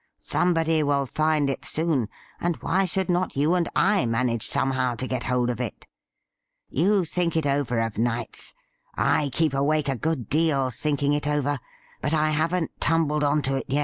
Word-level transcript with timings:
Somebody 0.17 0.81
will 0.81 1.05
find 1.05 1.47
it 1.47 1.63
soon, 1.63 2.09
and 2.39 2.55
why 2.63 2.85
should 2.85 3.07
not 3.07 3.35
you 3.37 3.53
and 3.53 3.69
I 3.75 4.07
manage 4.07 4.47
somehow 4.49 4.95
to 4.95 5.05
get 5.05 5.25
hold 5.25 5.51
of 5.51 5.61
it? 5.61 5.85
You 6.69 7.05
think 7.05 7.37
it 7.37 7.45
over 7.45 7.77
of 7.77 7.99
nights. 7.99 8.55
I 8.95 9.29
keep 9.31 9.53
awake 9.53 9.89
a 9.89 9.95
good 9.95 10.27
deal 10.27 10.71
thinking 10.71 11.13
it 11.13 11.27
over, 11.27 11.59
but 12.01 12.15
I 12.15 12.31
haven't 12.31 12.71
tumbled 12.81 13.23
on 13.23 13.43
to 13.43 13.57
it 13.57 13.65
yet.' 13.67 13.79